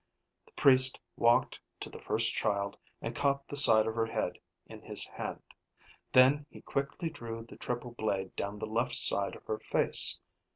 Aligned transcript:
The 0.47 0.51
priest 0.53 0.99
walked 1.15 1.59
to 1.79 1.87
the 1.87 2.01
first 2.01 2.33
child 2.33 2.75
and 3.03 3.13
caught 3.15 3.47
the 3.47 3.55
side 3.55 3.85
of 3.85 3.93
her 3.93 4.07
head 4.07 4.39
in 4.65 4.81
his 4.81 5.05
hand. 5.05 5.43
Then 6.11 6.47
he 6.49 6.61
quickly 6.61 7.11
drew 7.11 7.43
the 7.45 7.55
triple 7.57 7.91
blade 7.91 8.35
down 8.35 8.57
the 8.57 8.65
left 8.65 8.93
side 8.97 9.35
of 9.35 9.45
her 9.45 9.59
face. 9.59 10.19